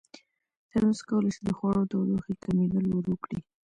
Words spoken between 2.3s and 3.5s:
کمېدل ورو کړي.